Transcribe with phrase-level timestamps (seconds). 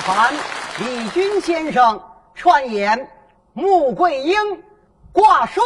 [0.00, 0.32] 凡
[0.78, 2.02] 李军先生，
[2.34, 3.08] 串演
[3.52, 4.36] 穆桂英
[5.12, 5.62] 挂帅。